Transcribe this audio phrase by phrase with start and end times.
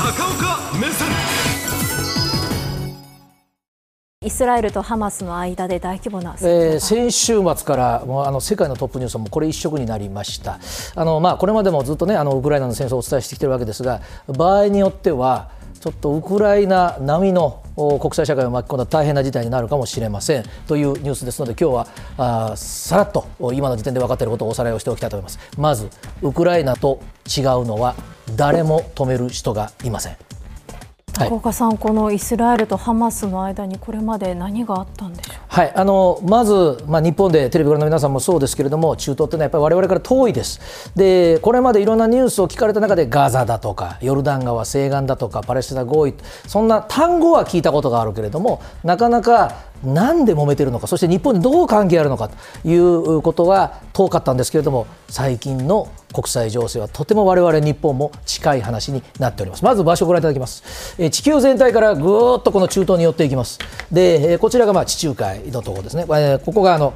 [0.00, 1.08] 高岡目線。
[4.24, 10.58] イスラエルとハマスの間で大規模な、えー、先週末からもうあの世界のトップニュースもこれ一色になりました。
[10.94, 15.50] あの、まあ、これまでもずっと、ね、あのウクライナの戦争をお伝えしてきているわけですが場合によっては
[15.80, 17.62] ちょっとウクライナ並みの
[17.98, 20.44] 国際社会を巻き込んだ大変な事態になるかもしれません。
[20.66, 21.86] というニュースですので今日は
[22.52, 25.38] あさらっと今の時点で分かっていることをおさらいをしておきたいと思います。
[25.56, 25.88] まず
[26.22, 27.94] ウクライナと違うのは
[28.36, 30.16] 誰も止める人がいません。
[31.12, 35.36] 高岡さん、はい、このイスラエルとハマスの間にこれまで何があったんでしょう？
[35.48, 40.92] はい、あのまず、まあ、日本でテレビご覧の皆さんもそうですけれども中東ってのはやっぱり我々から遠いです。
[40.96, 46.14] でこれまでいろんなニュースを聞かれた中でガザだとかヨルダン川西岸だとかパレスチナ合意。
[46.46, 49.54] そんな単語は聞いたことがあるけれどもなかなか
[49.84, 59.64] なんで揉めてるのかそして日本にどう関係あるのかということは遠かったんですけれども最近の国際情勢はとても我々日本も近い話になっております。
[59.64, 60.96] まず場所をご覧いただきます。
[60.98, 63.58] え地球全体からぐーっとこの中東に寄っていきます。
[63.92, 66.06] でえこちらがまあ地中海のところですね。
[66.10, 66.94] えここがあの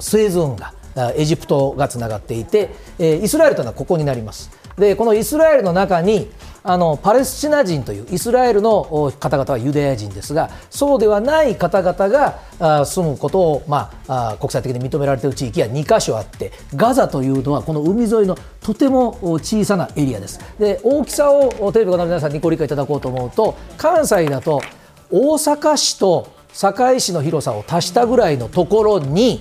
[0.00, 0.72] スエズ運河
[1.14, 4.50] エジプトがつながっていてえイスラエルというのはここになります。
[4.78, 6.30] でこのイスラエルの中に
[6.62, 20.40] あのパレスチナ人というイスラエルの方々はユダヤ人ですがそうではない方々が住むことを、まあ、国際的に認められている地域は2か所あってガザというのはこの海沿いのとても小さなエリアです。
[20.58, 24.60] で大きさをテレビご覧の皆さんにご理解いただこうと思うと関西だと
[25.10, 29.40] 大阪市と堺市の広さを足したぐらいのところに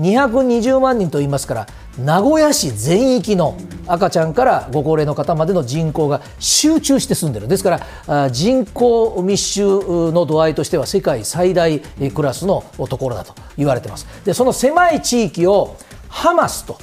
[0.00, 1.66] 220万人と言いますから
[1.98, 14.06] 名古屋市全域の赤ちゃんからご高齢の方までの人口が集中して住んでるですから人口密集の度合いとしては世界最大クラスのところだと言われています。
[14.24, 15.76] でその狭い地域を
[16.08, 16.78] ハマスと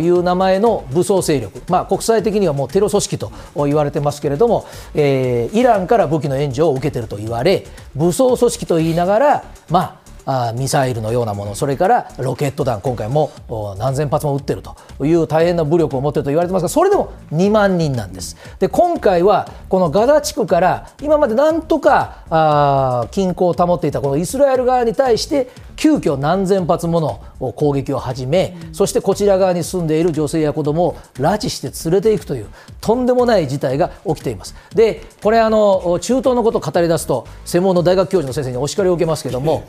[0.00, 9.99] いう名前の武装勢力、まあ、国際的にはもうテロ組織と言われてますけれども、えー、イランから武器の援助を受けていると言われ武装組織と言いながら、まあ、
[10.30, 13.32] あミサイルのようなものそれからロケット弾今回も
[13.78, 18.36] 何千発も撃ってるという大変な武力を持っていると言われてますがそれでも2万人なんです。
[18.58, 32.48] で今回はこのガザ地区から今までなんとかあ均衡を保っていたこのイスラエル側に対して急遽何千発もの攻撃を始め、そしてこちら側に住んでいる女性や子どもを拉致して連れていくという
[32.82, 34.54] とんでもない事態が起きています。
[34.74, 39.64] でこれあの中東のことを語り出すと専門の大学教授の先生にお叱りを受けますけども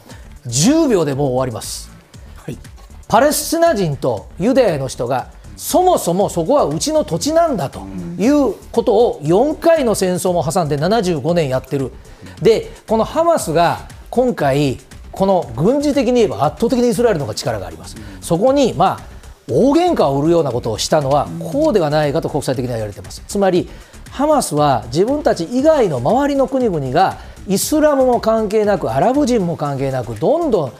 [0.47, 1.91] 10秒でもう終わります、
[2.35, 2.57] はい、
[3.07, 7.81] パレスチナ人とユダヤの人がそもそもそこはうちの土地なんだと
[8.18, 11.91] いうことを4回の戦争も挟んで75年やってる。
[12.41, 14.79] でこのハマスが今回
[15.12, 17.96] この軍事的に言えば圧倒的にイスラエルの方が力があります。
[18.22, 19.00] そこにまあ
[19.47, 23.22] 大喧嘩を売るようなことをしたのはこうではないかと国際的には言われています。
[23.28, 23.69] つまり
[24.09, 30.74] ハマスは自分たち以外の周りの国々がイスラムも関係なくアラブ人も関係なくどんどん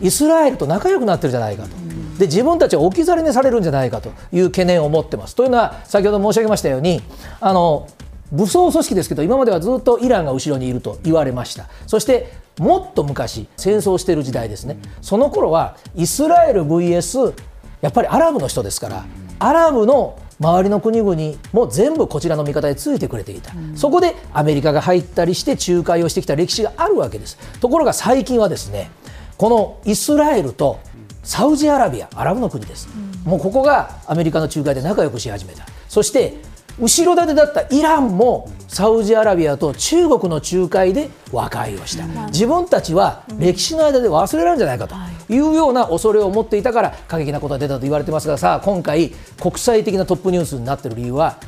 [0.00, 1.70] イスラエルと仲良くなってるじゃないかと。
[2.18, 5.34] で自分たちは置き去りにされるんじゃないかという懸念を持ってます。
[5.34, 7.02] というのは先ほど申し上げましたように
[7.40, 7.88] あの
[8.32, 11.66] 武装組織ですけど今まではずっとイランが後ろにいると言われました。
[11.86, 14.78] そしてもっと昔戦争してる時代ですね。
[15.00, 17.34] その頃はイスラエル VS
[17.80, 19.04] やっぱりアラブの人ですから
[19.38, 21.14] アラブの周りの国々
[21.52, 27.36] も全部こちらの味方でついてくれていた、うん、そこでアメリカが入ったりして仲介をしてきた歴史があるわけです。
[27.60, 28.90] ところが最近はですね
[29.36, 30.80] このイスラエルと
[31.22, 32.88] サウジアラビアアラブの国です、
[33.24, 35.66] うん、もうここがアメリカの仲介で仲良くし始めた。
[35.88, 36.38] そして
[36.80, 44.94] 後ろ盾だったイランもサウジアラビアと中国の仲介で和解をした、自分たちは歴史の間で忘れられるんじゃないかと
[45.28, 45.38] い。
[45.40, 49.10] うような恐れを持っていたから過激なことが出たと言われてますがさあ今回
[49.40, 51.38] 国際的なトップニュースになっている理由は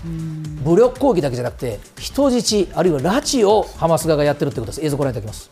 [0.64, 4.86] 武力攻撃だけじゃなくて人質あるいは拉致をハマス側がやってるということです。
[4.86, 5.50] 映像をご覧いただきます、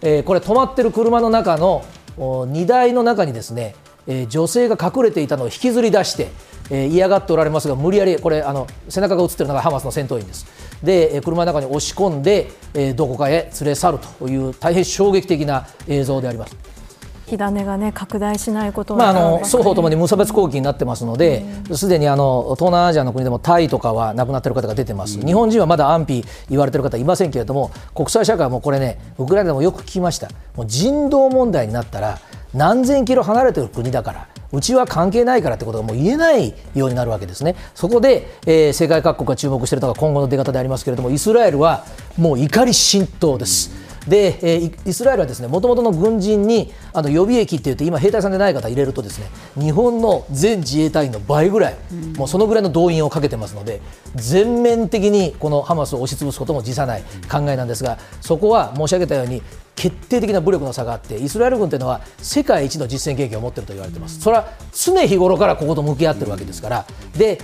[0.00, 1.84] えー、これ止まってる車の中の
[2.18, 3.74] 荷台の中にですね、
[4.06, 6.30] えー、女性が隠れていたのを引きずり出して
[6.72, 10.46] えー、嫌がっておられますが無理やりこれあの背中が映ってるのがハマスの戦闘員です。
[10.82, 16.56] で車の中に押し込んで、えー、どこかへ連れ去るという大変衝撃的な映像であります。
[17.26, 27.30] 火種が、ね、拡大しないことまあ、あの双方ともに無差別攻撃になってますので、すでにあの東南アジアの国でもタイとかは亡くなっている方が出てます、日本人はまだ安否言われている方いません。
[27.30, 32.18] けれども、国際社会はもうこれね、ウクライナでもよく聞きました、もう人道問題になったら、
[32.54, 41.84] 何千キロ離れている国だから、うちは関係ないからってことがもう言えないようになるわけですね、そこで、えー、世界各国が注目しているのが今後の出方でありますけれども、イスラエルは
[42.18, 43.70] もう怒り心頭です。
[44.08, 49.26] で、えー、イスラエルはですねもともとの軍人にあの予備役って言って今兵隊さんでない方入れるとですね
[49.58, 53.80] 日本の全自衛隊員の倍ぐらい、うん、もうそのぐらいの動員をかけてますので
[54.16, 59.42] 全面的にこのハマスを押し潰すことも辞さない考えなんですがそこは申し上げたように
[59.74, 64.20] 決定的な武力の差があってイスラエル軍というのは世界一の実戦経験を持っていると言われています。
[64.20, 66.86] それは常日頃からここと向き合ってるわけですから。
[67.16, 67.40] で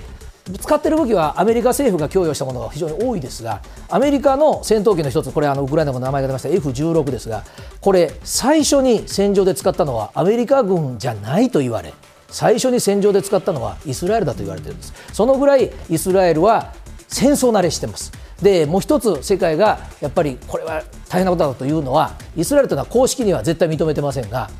[0.56, 7.44] 使っている武器はアメリカ政府が供与したものが非常に多いですがアメリカの戦闘機の一つこれあのウクライナの名前が出ました F16 ですが
[7.80, 11.92] これ最初に戦場で使ったのはアメリカ軍じゃないと言われ
[12.30, 14.92] 最初に戦場で使ったのはイスラエルだと言われているんです。
[15.12, 16.74] そのぐらいイスラエルは
[17.08, 18.12] 戦争慣れしてます。
[18.42, 24.50] でもう一つ世界がやっぱりこれは大変なことだというのはイスラエルというのは公式には絶対認めてませんが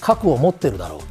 [0.00, 1.06] 核を持っているだろうと。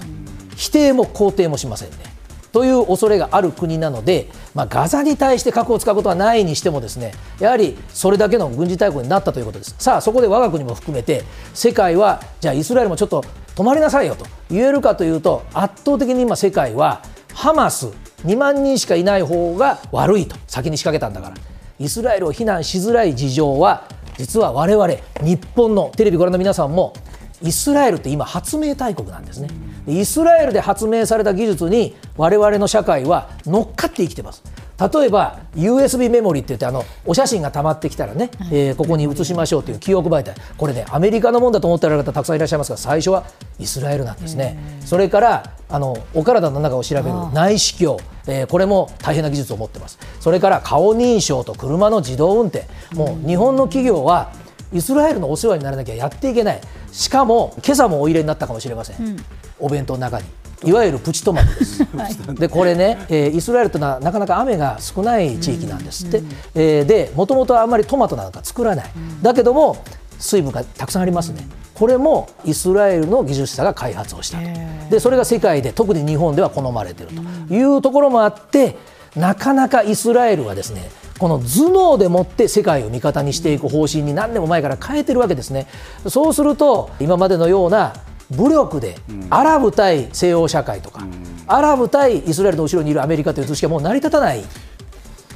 [0.56, 2.13] 否定も肯定もしませんね。
[2.54, 9.76] という恐れがある国なので、まあ、ガザに対して核を使うことはないにしてもですねやはりそれだけの軍事大国になったということです。
[9.80, 11.24] さあそこで我が国も含めて
[11.54, 17.02] 世界はじゃあイスラエルもちょっと止まりなさいよと言えるかというと圧倒的に今世界は
[17.34, 17.88] ハマス
[18.24, 21.54] 2万人しかいない方が悪いと先に仕掛けたんだから。
[21.80, 24.88] イスラエルを非難しづらい事情は実は我々
[25.22, 26.94] 日本のテレビご覧の皆さんも
[27.42, 29.50] イスラエルって今発明大国なんですね。
[29.88, 34.44] イスラエルで発明された技術に我々の社会は乗っかって生きてます。
[34.80, 40.36] 例えば USB メモリって言ってあのお写真がたまってきたらね、えー、ここに移しましょうという記憶媒体。
[40.58, 43.26] これねアメリカのもんだと思ってられる方たくさんいらっしゃいますが最初は
[43.60, 44.58] イスラエルなんですね。
[44.86, 48.02] それからあのお体の中を調べる内視鏡。
[48.26, 50.00] えー、これも大変な技術を持ってます。
[50.22, 52.66] それから顔認証と車の自動運転。
[52.94, 54.32] もう日本の企業は
[54.72, 56.62] イスラエルのお世話にならなきゃやっていけない。
[56.94, 59.18] しかも今朝もお入れになったかもしれません、うん、
[59.64, 60.26] お弁当の中に。
[60.66, 61.84] いわゆるプチトマトです。
[61.96, 66.06] はい、でこれね、えー、イスラエルというのはなかなか雨が少ない地域なんです。
[66.06, 69.78] って、うん、えー、でもともとあんまりトマトなんか作らない、うん、だけども
[70.20, 74.44] 水分がたくさんありますね、これもイスラエルの技術者が開発をしたと。
[74.90, 77.14] でそれが世界で特に日本では好まれている
[77.50, 77.54] と。
[77.54, 78.78] いうところもあって
[79.16, 80.90] なかなかイスラエルはですね
[81.20, 85.68] この頭脳でもって世界を味方にしていく方針に何年も前から変えてるわけですね。
[86.08, 87.94] そうすると今までのような
[88.36, 88.96] 武力で
[89.30, 91.06] アラブ対西欧社会とか、
[91.48, 94.44] アラブ対イスラエルの後ろにいるアメリカという図式はもう成り立たない。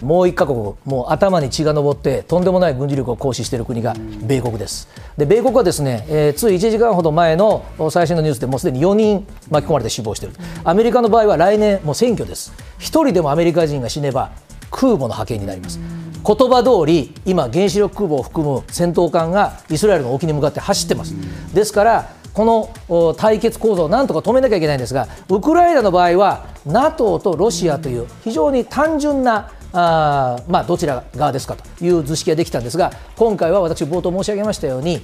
[0.02, 4.88] もう一カ国、もう頭に血が上って、とんでもない軍事力を行使している国が米国です。
[5.18, 14.32] で米国はですね、えー、つい1時間ほど前の最新のニュースでもうすでに4人巻き込まれて死亡している、アメリカの場合は来年、もう選挙です、1人でもアメリカ人が死ねば
[14.70, 15.80] 空母の派遣になります。
[15.80, 21.16] 言葉通り今、原子力空母を含む戦闘艦がイスラエルの沖に向かって走ってます。
[21.54, 35.02] ですからこの対決構造をなんとか止めなきゃいけないんですがウクライナの場合は NATO とロシアという非常に単純なあまあ、どちら側ですかという図式ができたんですが今回は私冒頭申し上げましたように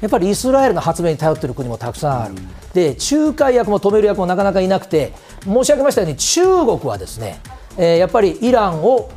[0.00, 2.34] やっぱりイスラエルの発明に頼っている国もたくさんある、
[2.74, 5.12] で仲介役も止める役もなかなかいなくて
[5.44, 7.40] 申し上げましたように中国はですね、
[7.78, 9.10] えー、やっぱりイランを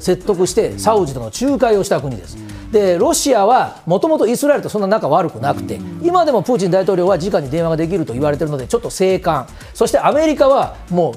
[0.00, 2.36] 説得してサウジとの仲介をした国です。
[2.72, 11.14] でロシアはもともとイスラエルとそんな仲悪くなくて、今でもプーチン大統領は直に電話ができると言われているので、ちょっと静観、そしてアメリカはも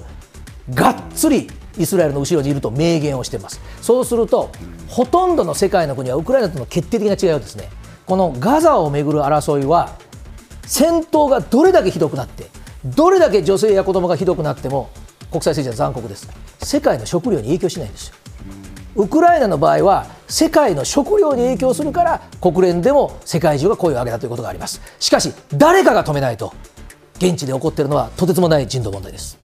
[0.70, 3.60] うがっつりイスラエルの後ろにいると明言をしています。
[3.82, 4.52] そうすると
[4.88, 7.70] ほとんどの世界の国はウクライナとの決定的な違いはですね
[8.06, 9.98] このガザをめぐる争いは
[10.66, 12.48] 戦闘がどれだけひどくなって
[12.86, 14.90] どれだけ女性や子供がひどくなっても
[15.32, 16.30] 国際政治は残酷です
[16.64, 18.16] 世界の食料に影響しないんですよ。
[18.96, 24.82] ウクライナの場合は世界の食料に影響するから国連でも世界中が声を上げたということがあります。
[25.00, 26.54] しかし誰かが止めないと
[27.18, 29.43] 現地で起こっているのはとてつもない人道問題です。